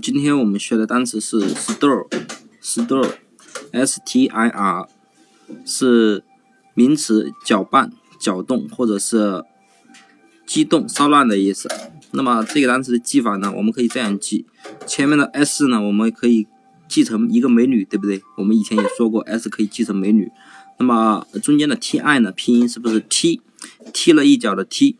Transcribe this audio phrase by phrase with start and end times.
[0.00, 4.88] 今天我们学的单词是 stir，stir，s t i r，
[5.64, 6.22] 是
[6.74, 9.42] 名词，搅拌、搅动或者是
[10.46, 11.68] 激动、骚乱的意思。
[12.12, 14.46] 那么这个单词的记法呢，我们可以这样记：
[14.86, 16.46] 前面的 s 呢，我们可以
[16.86, 18.22] 记成一个美女，对不对？
[18.36, 20.30] 我们以前也说过，s 可以记成美女。
[20.78, 23.40] 那么中间的 t i 呢，拼音是不是踢？
[23.92, 24.96] 踢了一脚的踢。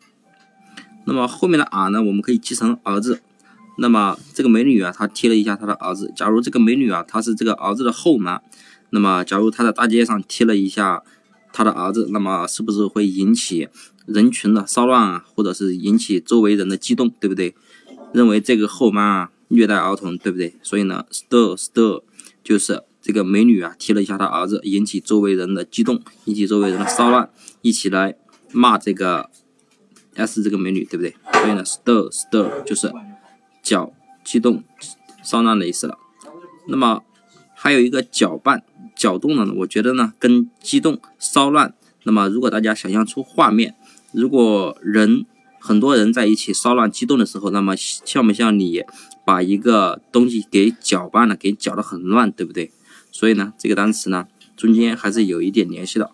[1.05, 3.23] 那么后面的 r 呢，我们可以记成儿子。
[3.81, 6.13] 那么这个美女啊，她踢了一下她的儿子。
[6.17, 8.41] 假如这个美女啊，她是这个儿子的后妈，
[8.91, 11.03] 那么假如她在大街上踢了一下
[11.53, 13.69] 她的儿子，那么是不是会引起
[14.05, 17.55] 人群的骚乱啊，或者是引起周围人的激动，对不对？
[18.13, 20.57] 认为这个后妈虐待儿童，对不对？
[20.61, 22.03] 所以呢，stir stir
[22.43, 27.31] 就是这个美女啊踢了一下她儿子，引起周围人的激动，引起周围人的骚乱，
[27.63, 28.17] 一起来
[28.51, 29.31] 骂这个
[30.15, 31.15] s 这个美女，对不对？
[31.33, 32.91] 所以呢，stir stir 就是。
[33.63, 33.93] 搅
[34.25, 34.63] 激动
[35.23, 35.99] 骚乱的意思了，
[36.69, 37.03] 那么
[37.55, 38.63] 还有一个搅拌
[38.95, 43.75] 搅动的呢，我觉得呢跟激动骚乱，那么如果大家想象出画面，
[44.13, 45.27] 如果人
[45.59, 48.83] 很多人在一起骚乱激动的时候，那么像不像你
[49.25, 52.71] 把一个东西给搅拌了，给搅得很乱，对不对？
[53.11, 56.11] 所以呢，这个单词呢中间还是有一点联系的。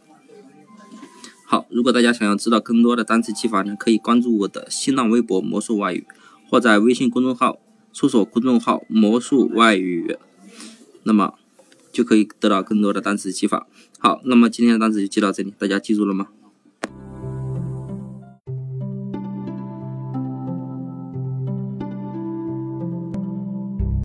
[1.46, 6.06] 好，如果大家想要知道更多的单词记法呢，可以关注我的新浪微博魔术外语。
[6.48, 7.58] 或在微信公众号
[7.92, 10.16] 搜索公众号“魔术外语”，
[11.04, 11.34] 那么
[11.92, 13.66] 就可以得到更多的单词记法。
[13.98, 16.28] 好，那么今天的单词就记到这里，大家记住了吗？